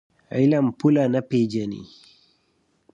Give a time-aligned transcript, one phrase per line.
[0.35, 1.83] علم پوله نه پېژني.